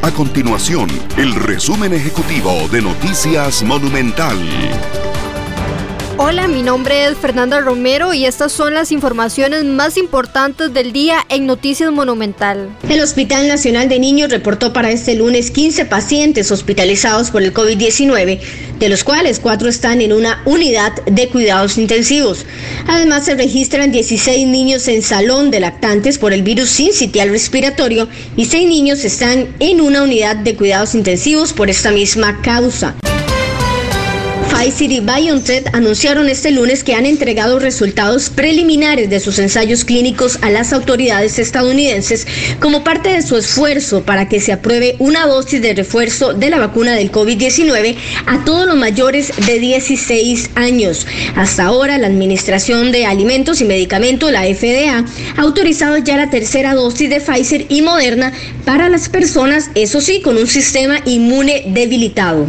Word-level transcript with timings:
A 0.00 0.12
continuación, 0.12 0.88
el 1.16 1.34
resumen 1.34 1.92
ejecutivo 1.92 2.68
de 2.70 2.80
Noticias 2.80 3.64
Monumental. 3.64 4.38
Hola, 6.28 6.46
mi 6.46 6.62
nombre 6.62 7.06
es 7.06 7.16
Fernanda 7.16 7.58
Romero 7.58 8.12
y 8.12 8.26
estas 8.26 8.52
son 8.52 8.74
las 8.74 8.92
informaciones 8.92 9.64
más 9.64 9.96
importantes 9.96 10.74
del 10.74 10.92
día 10.92 11.24
en 11.30 11.46
Noticias 11.46 11.90
Monumental. 11.90 12.68
El 12.86 13.00
Hospital 13.00 13.48
Nacional 13.48 13.88
de 13.88 13.98
Niños 13.98 14.30
reportó 14.30 14.74
para 14.74 14.90
este 14.90 15.14
lunes 15.14 15.50
15 15.50 15.86
pacientes 15.86 16.52
hospitalizados 16.52 17.30
por 17.30 17.42
el 17.42 17.54
COVID-19, 17.54 18.40
de 18.78 18.88
los 18.90 19.04
cuales 19.04 19.40
cuatro 19.40 19.70
están 19.70 20.02
en 20.02 20.12
una 20.12 20.42
unidad 20.44 21.02
de 21.06 21.30
cuidados 21.30 21.78
intensivos. 21.78 22.44
Además, 22.86 23.24
se 23.24 23.34
registran 23.34 23.90
16 23.90 24.46
niños 24.48 24.86
en 24.88 25.00
salón 25.00 25.50
de 25.50 25.60
lactantes 25.60 26.18
por 26.18 26.34
el 26.34 26.42
virus 26.42 26.68
sincitial 26.68 27.30
respiratorio 27.30 28.06
y 28.36 28.44
6 28.44 28.68
niños 28.68 29.02
están 29.06 29.48
en 29.60 29.80
una 29.80 30.02
unidad 30.02 30.36
de 30.36 30.56
cuidados 30.56 30.94
intensivos 30.94 31.54
por 31.54 31.70
esta 31.70 31.90
misma 31.90 32.42
causa. 32.42 32.96
Pfizer 34.58 34.90
y 34.90 34.98
BioNTech 34.98 35.72
anunciaron 35.72 36.28
este 36.28 36.50
lunes 36.50 36.82
que 36.82 36.94
han 36.94 37.06
entregado 37.06 37.60
resultados 37.60 38.28
preliminares 38.28 39.08
de 39.08 39.20
sus 39.20 39.38
ensayos 39.38 39.84
clínicos 39.84 40.40
a 40.42 40.50
las 40.50 40.72
autoridades 40.72 41.38
estadounidenses 41.38 42.26
como 42.58 42.82
parte 42.82 43.10
de 43.10 43.22
su 43.22 43.36
esfuerzo 43.36 44.02
para 44.02 44.28
que 44.28 44.40
se 44.40 44.52
apruebe 44.52 44.96
una 44.98 45.28
dosis 45.28 45.62
de 45.62 45.74
refuerzo 45.74 46.32
de 46.32 46.50
la 46.50 46.58
vacuna 46.58 46.94
del 46.94 47.12
COVID-19 47.12 47.94
a 48.26 48.44
todos 48.44 48.66
los 48.66 48.76
mayores 48.76 49.32
de 49.46 49.60
16 49.60 50.50
años. 50.56 51.06
Hasta 51.36 51.66
ahora, 51.66 51.96
la 51.96 52.08
Administración 52.08 52.90
de 52.90 53.06
Alimentos 53.06 53.60
y 53.60 53.64
Medicamentos, 53.64 54.32
la 54.32 54.42
FDA, 54.42 55.04
ha 55.36 55.40
autorizado 55.40 55.98
ya 55.98 56.16
la 56.16 56.30
tercera 56.30 56.74
dosis 56.74 57.08
de 57.08 57.20
Pfizer 57.20 57.66
y 57.68 57.82
Moderna 57.82 58.32
para 58.64 58.88
las 58.88 59.08
personas, 59.08 59.70
eso 59.76 60.00
sí, 60.00 60.20
con 60.20 60.36
un 60.36 60.48
sistema 60.48 60.96
inmune 61.04 61.62
debilitado. 61.68 62.48